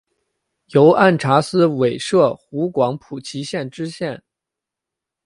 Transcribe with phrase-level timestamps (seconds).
[0.69, 4.19] 由按察司委摄湖广蒲圻县知县。